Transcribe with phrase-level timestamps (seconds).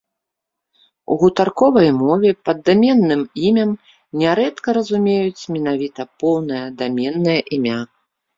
[1.15, 3.75] У гутарковай мове пад даменным імем
[4.23, 7.79] нярэдка разумеюць менавіта поўнае даменнае імя.